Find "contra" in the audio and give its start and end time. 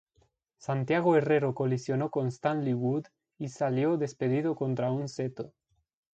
4.55-4.89